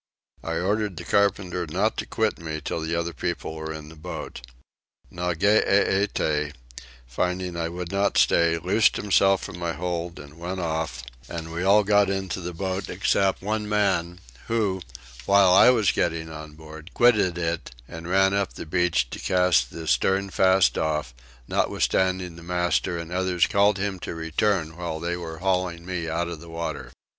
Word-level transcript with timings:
I 0.43 0.57
ordered 0.57 0.97
the 0.97 1.03
carpenter 1.03 1.67
not 1.69 1.95
to 1.97 2.07
quit 2.07 2.39
me 2.39 2.59
till 2.59 2.81
the 2.81 2.95
other 2.95 3.13
people 3.13 3.53
were 3.53 3.71
in 3.71 3.89
the 3.89 3.95
boat. 3.95 4.41
Nageete, 5.11 6.53
finding 7.05 7.55
I 7.55 7.69
would 7.69 7.91
not 7.91 8.17
stay, 8.17 8.57
loosed 8.57 8.95
himself 8.95 9.43
from 9.43 9.59
my 9.59 9.73
hold 9.73 10.17
and 10.17 10.39
went 10.39 10.59
off, 10.59 11.03
and 11.29 11.51
we 11.53 11.61
all 11.61 11.83
got 11.83 12.09
into 12.09 12.41
the 12.41 12.51
boat 12.51 12.89
except 12.89 13.43
one 13.43 13.69
man 13.69 14.19
who, 14.47 14.81
while 15.27 15.53
I 15.53 15.69
was 15.69 15.91
getting 15.91 16.31
on 16.31 16.53
board, 16.53 16.95
quitted 16.95 17.37
it 17.37 17.69
and 17.87 18.07
ran 18.09 18.33
up 18.33 18.53
the 18.53 18.65
beach 18.65 19.07
to 19.11 19.19
cast 19.19 19.69
the 19.69 19.85
stern 19.87 20.31
fast 20.31 20.79
off, 20.79 21.13
notwithstanding 21.47 22.37
the 22.37 22.41
master 22.41 22.97
and 22.97 23.11
others 23.11 23.45
called 23.45 23.75
to 23.75 23.83
him 23.83 23.99
to 23.99 24.15
return 24.15 24.75
while 24.77 24.99
they 24.99 25.15
were 25.15 25.37
hauling 25.37 25.85
me 25.85 26.09
out 26.09 26.27
of 26.27 26.39
the 26.39 26.49
water. 26.49 26.91